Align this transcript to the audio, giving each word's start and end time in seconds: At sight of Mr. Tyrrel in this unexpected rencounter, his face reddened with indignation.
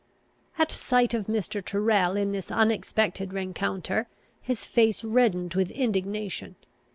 At 0.57 0.71
sight 0.71 1.13
of 1.13 1.27
Mr. 1.27 1.63
Tyrrel 1.63 2.17
in 2.17 2.31
this 2.31 2.49
unexpected 2.49 3.33
rencounter, 3.33 4.07
his 4.41 4.65
face 4.65 5.03
reddened 5.03 5.53
with 5.53 5.69
indignation. 5.69 6.55